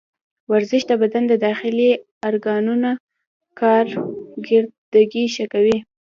[0.51, 1.89] ورزش د بدن د داخلي
[2.27, 2.91] ارګانونو
[3.59, 5.77] کارکردګي ښه کوي.